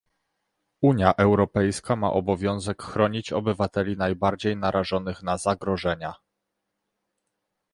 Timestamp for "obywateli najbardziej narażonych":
3.33-5.23